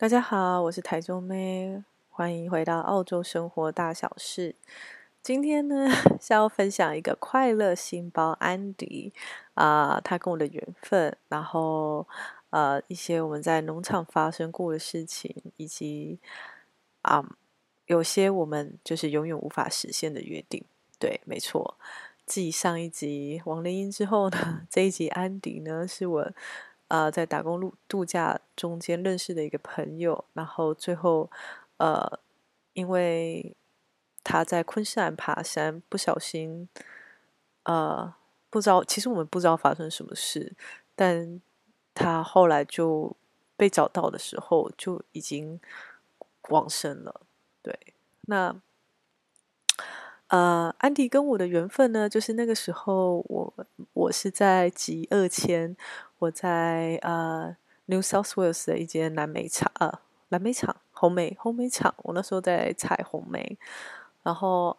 [0.00, 4.56] 大家好，我是台中妹，欢迎回到澳洲生活大小事。
[5.22, 9.12] 今天呢， 是要分享一个快乐星胞安迪
[9.52, 12.08] 啊、他跟我的缘分，然后
[12.48, 16.18] 呃一些我们在农场发生过的事情，以及
[17.02, 17.22] 啊、
[17.84, 20.64] 有些我们就是永远无法实现的约定。
[20.98, 21.76] 对，没错。
[22.24, 26.32] 继上一集王林英之后呢， 这一集安迪呢是我。
[26.90, 31.30] 呃，在打工路度假中间认识的一个朋友，然后最后，
[31.76, 32.18] 呃，
[32.72, 33.54] 因为
[34.24, 36.68] 他在昆士兰爬山，不小心，
[37.62, 38.12] 呃，
[38.50, 40.52] 不知道，其实我们不知道发生什么事，
[40.96, 41.40] 但
[41.94, 43.16] 他后来就
[43.56, 45.60] 被找到的时候，就已经
[46.48, 47.20] 往生了。
[47.62, 47.78] 对，
[48.22, 48.60] 那，
[50.26, 53.54] 呃，安迪跟我的缘分呢，就是那个时候我
[53.92, 55.76] 我是在集二千。
[56.20, 57.56] 我在呃
[57.86, 59.90] New South Wales 的一间蓝莓厂，呃
[60.28, 63.58] 蓝莓厂红莓红莓厂，我那时候在采红莓，
[64.22, 64.76] 然后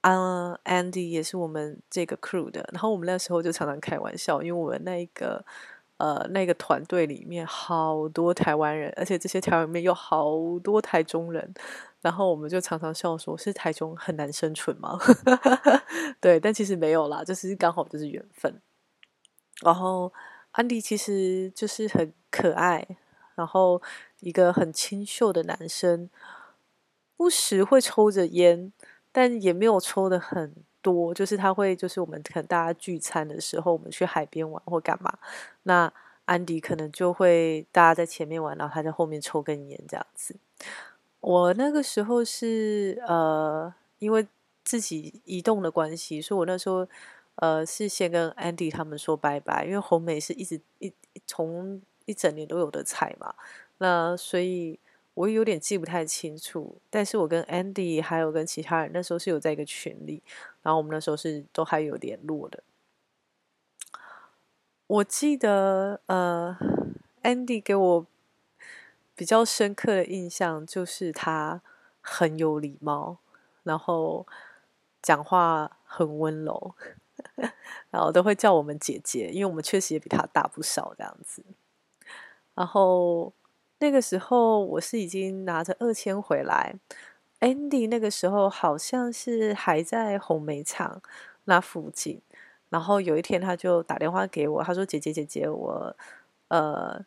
[0.00, 5.44] 啊 Andy 也是我们这个 crew 的，然后我们那时候就常常开玩笑，因为我们那一个
[5.98, 10.32] 呃那个团队里面好多台湾人，而且这些台湾里面有好
[10.64, 11.54] 多台中人，
[12.00, 14.98] 然后我们就常常笑说，是台中很难生存吗？
[16.20, 18.60] 对，但其实没有啦，就是刚好就是缘分，
[19.62, 20.12] 然后。
[20.56, 22.86] 安迪其实就是很可爱，
[23.34, 23.82] 然后
[24.20, 26.08] 一个很清秀的男生，
[27.14, 28.72] 不时会抽着烟，
[29.12, 31.12] 但也没有抽的很多。
[31.12, 35.18] 就是他会，就是我们可能大家聚餐的时候，我们去海边玩或干嘛，
[35.64, 35.92] 那
[36.24, 40.34] 安迪可能就会大家在前面玩，然后他在后面抽根烟这样子。
[41.20, 44.26] 我那个时候是呃，因为
[44.64, 46.88] 自己移动的关系，所以我那时候。
[47.36, 50.92] 呃，是先跟 Andy 他们说拜拜，因为红梅是一直一
[51.26, 53.34] 从一整年都有的采嘛，
[53.78, 54.78] 那所以
[55.14, 56.80] 我有点记不太清楚。
[56.88, 60.22] 但是我跟 Andy 还有跟其他人那时候是有在一个群里，
[60.62, 62.62] 然后我们那时候是都还有联络的。
[64.86, 66.56] 我记得呃
[67.22, 68.06] ，Andy 给我
[69.14, 71.60] 比较深刻的印象就是他
[72.00, 73.18] 很有礼貌，
[73.64, 74.26] 然后
[75.02, 76.74] 讲话很温柔。
[77.90, 81.42] 然后都会叫我们姐姐，因为我们确实也比他大不少这样子。
[82.54, 83.32] 然后
[83.78, 86.74] 那个时候我是已经拿着二千回来
[87.40, 91.00] ，Andy 那个时候好像是还在红梅厂
[91.44, 92.20] 那附近。
[92.68, 95.96] 然后有一天他就打电话给我，他说：“姐姐姐姐，我
[96.48, 97.00] 呃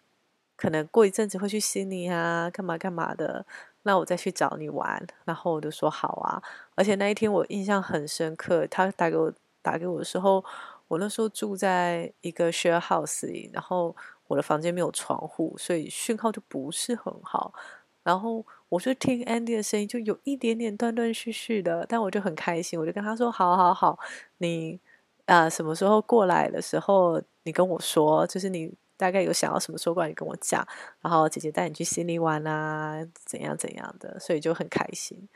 [0.55, 3.45] 可能过一阵子会去悉尼啊，干嘛干嘛的，
[3.83, 6.41] 那我再去找你玩。”然后我就说：“好啊。”
[6.75, 9.33] 而且那一天我印象很深刻，他打给我。
[9.61, 10.43] 打给我的时候，
[10.87, 13.95] 我那时候住在一个 share house 里，然后
[14.27, 17.53] 我的房间没有窗户，所以讯号就不是很好。
[18.01, 23.99] 然后我就听 Andy 的声音，就有一点点断断续续的，但我就很开心，我就跟他说：“好好好，
[24.37, 24.79] 你
[25.25, 30.65] 啊、什么时候过来的时候，你跟我说，就是你大概有想要什么时候过来，你跟我讲，
[31.01, 35.27] 然后姐姐带你去悉尼玩啊，怎样怎样的，所以就很开心。”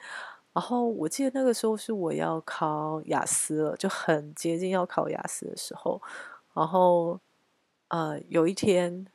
[0.53, 6.01] 然后我记得那个时候是我要考雅思了，就很接近要考雅思的时候。
[6.53, 7.19] 然后，
[7.87, 9.07] 呃，有一天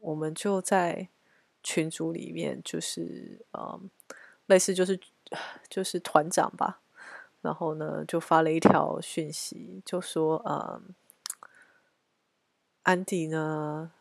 [0.00, 1.08] 我们就在
[1.62, 3.80] 群组里面，就是呃，
[4.46, 4.98] 类似就是
[5.68, 6.80] 就是团长吧。
[7.40, 10.82] 然后呢，就发了一条讯息，就说呃，
[12.82, 13.92] 安迪呢，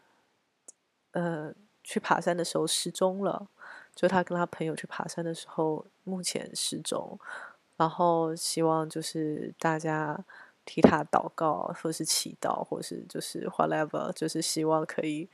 [1.12, 3.48] 呃，去爬山的时候失踪了。
[3.96, 7.20] 就他跟他朋友去爬山的时候，目前失踪，
[7.76, 10.18] 然后希望就是大家
[10.64, 15.28] 替他祷告，或是祈祷，或是就是 whatever，就是希望可以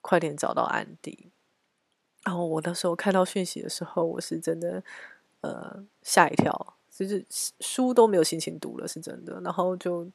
[0.00, 1.30] 快点找到安迪。
[2.24, 4.82] 然后我那时候看到讯息的时候，我是真的
[5.42, 7.24] 呃吓一跳，就是
[7.60, 9.40] 书都没有心情读了，是真的。
[9.42, 10.10] 然后就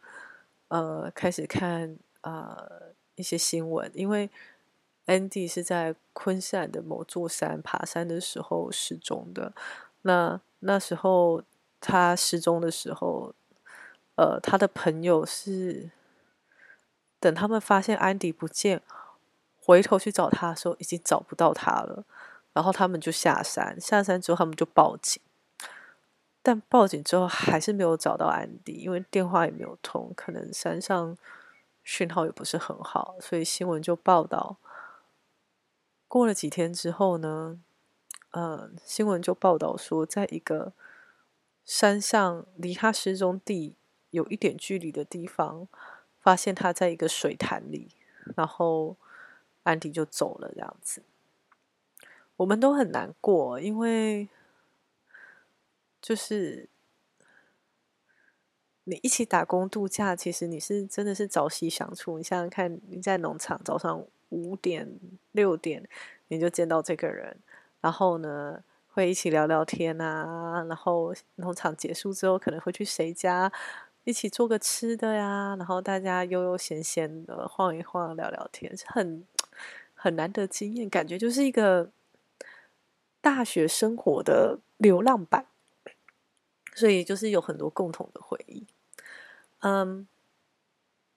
[0.67, 4.29] 呃开始看呃一些新闻，因为。
[5.05, 9.53] Andy 是在昆山的某座山爬山的时候失踪的。
[10.01, 11.43] 那那时候
[11.79, 13.33] 他失踪的时候，
[14.15, 15.91] 呃，他的朋友是
[17.19, 18.81] 等他们发现安迪不见，
[19.59, 22.03] 回头去找他的时候，已经找不到他了。
[22.53, 25.21] 然后他们就下山，下山之后他们就报警，
[26.41, 31.17] 但报警之后还是没有找到安迪，因为电话也没有通，可能山上
[31.83, 34.57] 讯号也不是很好，所以新闻就报道。
[36.15, 37.59] 过了几天之后呢，
[38.31, 40.71] 呃，新闻就报道说，在一个
[41.65, 43.75] 山上离他失踪地
[44.11, 45.67] 有一点距离的地方，
[46.21, 47.89] 发现他在一个水潭里，
[48.37, 48.95] 然后
[49.63, 51.03] 安迪就走了这样子。
[52.37, 54.29] 我们都很难过，因为
[56.01, 56.69] 就是
[58.85, 62.17] 你一起打工度假，其实你是真的是朝夕相处。
[62.17, 64.99] 你想想看，你在农场早上五点
[65.31, 65.87] 六点
[66.27, 67.37] 你就见到这个人，
[67.81, 73.51] 然后呢，会一起聊聊天啊，然后农场结束之后可能会去谁家。
[74.03, 79.25] 一起做个吃的呀，然后大家悠悠闲闲的晃一晃，聊聊天，是很
[79.95, 81.89] 很难得经验，感觉就是一个
[83.19, 85.47] 大学生活的流浪版，
[86.75, 88.67] 所以就是有很多共同的回忆。
[89.61, 90.07] 嗯，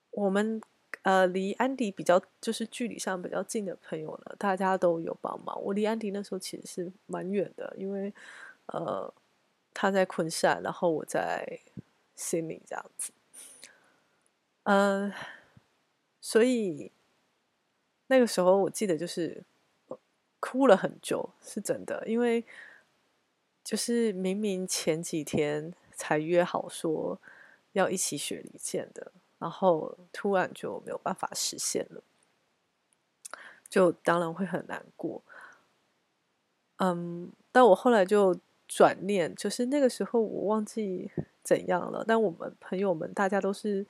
[0.09, 0.59] 我们
[1.03, 5.61] 呃离安迪比较就是距离上比较近的朋友呢，大家都有帮忙。
[5.63, 8.13] 我离安迪那时候其实是蛮远的，因为
[8.67, 9.13] 呃
[9.73, 11.59] 他在昆山，然后我在。
[12.19, 13.13] 心里这样子，
[14.63, 15.09] 嗯，
[16.19, 16.91] 所以
[18.07, 19.41] 那个时候我记得就是
[20.41, 22.43] 哭了很久，是真的，因为
[23.63, 27.17] 就是明明前几天才约好说
[27.71, 32.03] 要一起雪梨见的，然后突然就没有办法实现了，
[33.67, 35.23] 就当然会很难过。
[36.77, 38.37] 嗯，但我后来就
[38.67, 41.11] 转念，就是那个时候我忘记。
[41.41, 42.03] 怎样了？
[42.07, 43.83] 但我们朋友们大家都是，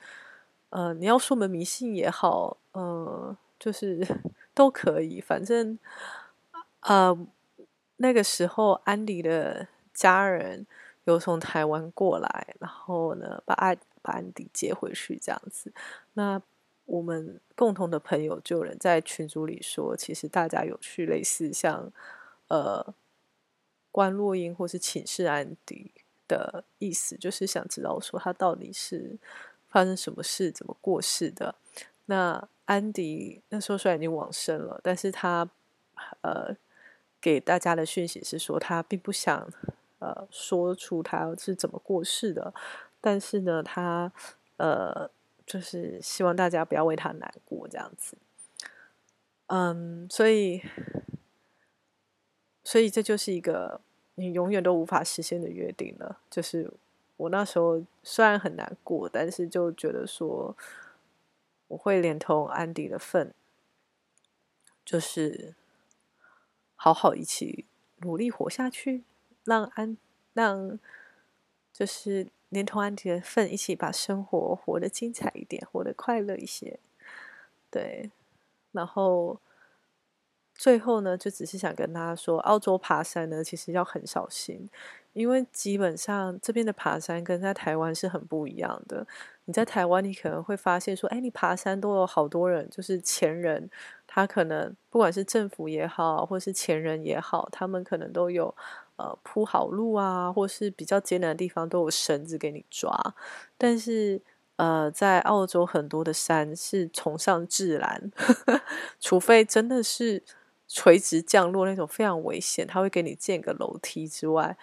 [0.70, 4.00] 呃，你要说我们迷信也好，呃，就是
[4.54, 5.20] 都可以。
[5.20, 5.78] 反正，
[6.80, 7.14] 呃，
[7.96, 10.66] 那个时候安迪的家人
[11.04, 15.72] 有从台湾过来，然后呢，把安把安迪接回去这样子。
[16.14, 16.40] 那
[16.86, 21.92] 我们共同的朋友就有人在群组里说，其实大家有去类似像
[22.48, 22.94] 呃
[23.90, 25.92] 观落阴或是请示安迪。
[26.30, 29.18] 的意思就是想知道说他到底是
[29.68, 31.52] 发生什么事，怎么过世的。
[32.06, 35.50] 那安迪那时候虽然已经往生了，但是他
[36.20, 36.56] 呃
[37.20, 39.52] 给大家的讯息是说他并不想
[39.98, 42.54] 呃说出他是怎么过世的，
[43.00, 44.12] 但是呢，他
[44.56, 45.10] 呃
[45.46, 48.16] 就是希望大家不要为他难过这样子。
[49.46, 50.62] 嗯，所以
[52.62, 53.80] 所以这就是一个。
[54.16, 56.70] 你永远都无法实现的约定了，就是
[57.16, 60.54] 我那时候虽然很难过，但是就觉得说
[61.68, 63.32] 我会连同安迪的份，
[64.84, 65.54] 就是
[66.76, 67.64] 好好一起
[68.00, 69.04] 努力活下去，
[69.44, 69.96] 让安
[70.34, 70.78] 让
[71.72, 76.78] 就是连同安迪的份一起把生活活得精彩一点，活得快乐一些，
[77.70, 78.10] 对，
[78.72, 79.40] 然后。
[80.52, 84.68] 最后呢，就只是想跟大家说，澳洲爬山呢，其实要很小心，
[85.14, 89.06] 因为基本上这边的爬山跟在台湾是很不一样的。
[89.46, 93.70] 你在台湾，你可能会发现说，哎，你爬山都有好多人，就是前人，
[94.06, 98.54] 他可能不管是政府也好，或是前人也好，他们可能都有
[99.00, 102.92] 呃铺好路啊，或是比较艰难的地方都有绳子给你抓。
[103.56, 104.20] 但是
[104.56, 108.10] 呃，在澳洲很多的山是崇尚自然，
[109.00, 110.22] 除非真的是。
[110.72, 114.56] 垂直降落那种非常危险，他会给你建个楼梯之外，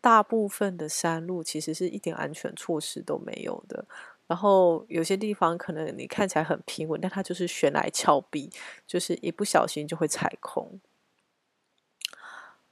[0.00, 3.84] 大部分的山路其实是一点安全措施都没有的。
[4.28, 8.48] 然后有些地方可能你看起来很平稳，但它就是悬崖峭壁，
[8.86, 10.78] 就是一不小心就会踩空。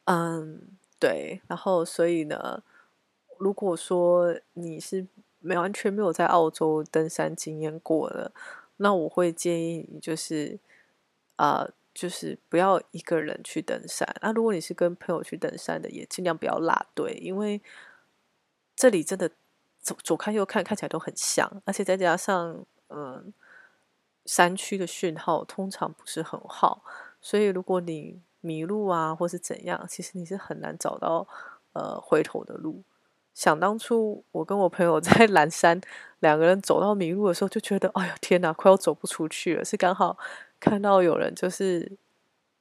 [0.04, 1.41] 嗯，对。
[1.47, 2.62] 然后所以呢，
[3.38, 5.07] 如果说你是
[5.41, 8.33] 没完全没有在澳洲登山经验过的，
[8.76, 10.59] 那我会建议你就是
[11.37, 11.62] 啊。
[11.65, 14.07] 呃就是不要一个人去登山。
[14.21, 17.59] 那如果你是跟朋友去登山的，也尽量不要拉队，因为
[18.75, 19.31] 这里真的
[19.81, 23.33] 左左看右看看起来都很像，而且再加上嗯，
[24.26, 26.85] 山区的讯号通常不是很好，
[27.26, 31.26] 所以如果你迷路啊或是怎样，其实你是很难找到
[31.73, 32.85] 呃回头的路。
[33.35, 35.80] 想当初我跟我朋友 在蓝山
[36.21, 40.16] 两个人走到迷路的时候，就觉得哎呀天哪，快要走不出去了，是刚好。
[40.61, 41.99] 看到有人就是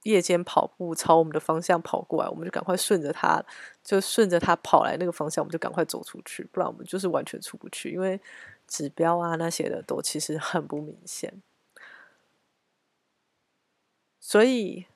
[0.02, 3.40] 夜间跑步朝我们的方向跑过来，我们就赶快顺着他，
[3.84, 8.20] 就顺着他跑来那个方向，我们就赶快走出去，不然我们就是完全出不去，因为
[8.66, 11.32] 指标啊那些的都其实很不明显。
[14.28, 14.86] 所以，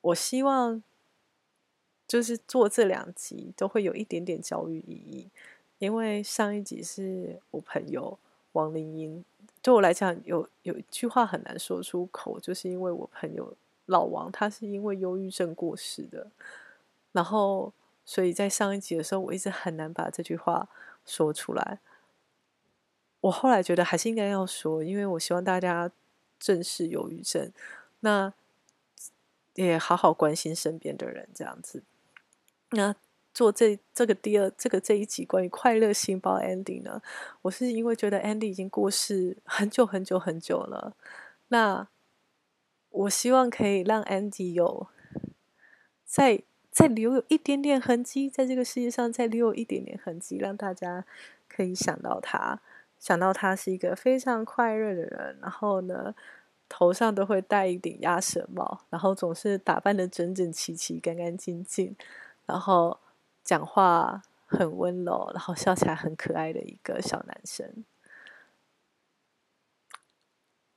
[0.00, 0.82] 我希望
[2.08, 5.30] 就是做这两集都会有一点点教育意义，
[5.78, 8.18] 因为上一集是我朋友
[8.50, 9.24] 王林英。
[9.62, 16.26] 对我来讲，有有一句话很难说出口，就是因为我朋友老王，他是因为忧郁症过世的。
[17.12, 17.72] 然后，
[18.04, 20.68] 所以在上一集的时候，我一直很难把这句话
[21.06, 21.78] 说出来。
[23.20, 25.88] 我后来觉得还是应该要说，因为我希望大家
[26.40, 27.52] 正视忧郁症。
[28.04, 28.34] 那
[29.54, 31.82] 也好好关心身边的人，这样子。
[32.72, 32.94] 那
[33.32, 37.00] 做这这个第二这个这一集关于快乐星包 Andy 呢，
[37.42, 40.94] 我是因为觉得 Andy 已经过世很久很久很久了，
[41.48, 41.88] 那
[42.90, 44.86] 我希望可以让 Andy 有
[46.04, 51.06] 再再留有一点点痕迹，在这个世界上再留有一点点痕迹，让大家
[51.48, 52.60] 可以想到他，
[52.98, 56.14] 想到他是一个非常快乐的人，然后呢，
[56.76, 61.94] 头上都会戴一顶鸭舌帽，然后总是打扮得整整齐齐、干干净净，
[62.46, 62.98] 然后
[63.44, 67.84] 讲话很温柔，然后笑起来很可爱的一个小男生。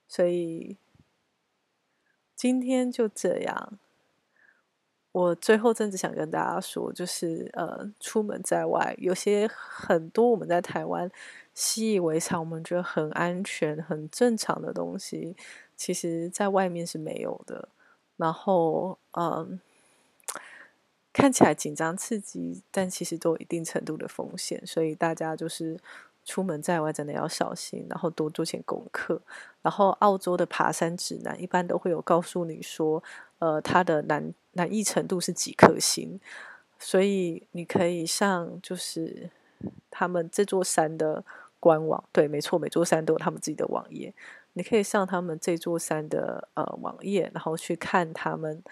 [0.07, 0.77] 所以
[2.35, 3.79] 今天就这样。
[5.13, 11.09] 我最后真的想跟大家说，就是呃，出门在外，有些很多我们在台湾
[11.55, 15.35] 习以为常，我们觉得很安全、很正常的东西。
[15.77, 17.69] 其实，在外面是没有的。
[18.17, 19.59] 然后，嗯，
[21.13, 24.65] 看起来紧张刺激，但其实都有一定程度的风险。
[24.65, 25.79] 所以大家就是
[26.25, 29.21] 出门在外，真的要小心，然后多做些功课。
[29.61, 33.03] 然后，澳洲的爬山指南一般都会有告诉你说，
[33.37, 36.19] 呃，它的难难易程度是几颗星。
[36.79, 39.29] 所以你可以上，就是
[39.91, 41.23] 他们这座山的
[41.59, 42.03] 官网。
[42.11, 44.13] 对，没错，每座山都有他们自己的网页。
[44.57, 48.63] 你可以上他们这座山的呃网页，然后去看他们，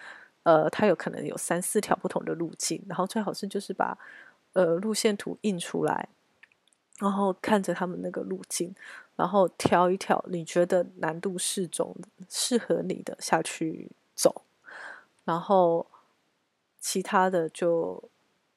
[0.41, 3.95] 呃，它有可能有三四条不同的路径，然后最好是就是把
[4.53, 6.09] 呃路线图印出来，
[6.97, 8.73] 然后看着他们那个路径，
[9.15, 11.95] 然后挑一条你觉得难度适中、
[12.27, 14.41] 适合你的下去走，
[15.23, 15.85] 然后
[16.79, 18.03] 其他的就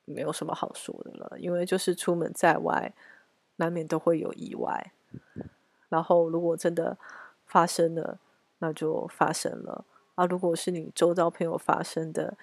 [0.07, 2.95] 没有什么好说的了，因为就是出门在外，
[3.57, 4.93] 难免都会有意外。
[5.89, 6.97] 然后，如果真的
[7.47, 8.19] 发生了，
[8.59, 9.85] 那就发生了
[10.17, 10.27] 啊！
[10.27, 12.37] 如果是你周遭朋友发生的，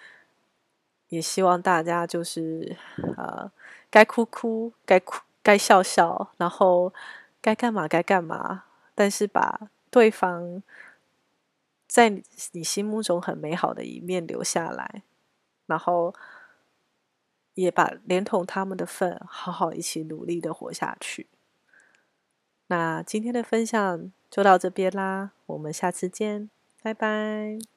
[1.10, 2.76] 也希望大家就是
[3.18, 3.52] 呃，
[3.90, 6.94] 该哭哭，该哭该笑笑，然后
[7.42, 8.64] 该干嘛该干嘛。
[8.96, 10.64] 但是把对方
[11.86, 12.10] 在
[12.54, 15.04] 你心目中很美好的一面留下来，
[15.68, 16.16] 然后
[17.54, 21.28] 也把连同他们的份，好好一起努力的活下去。
[22.68, 26.50] 那今天的分享就到这边啦，我们下次见，
[26.82, 27.75] 拜拜。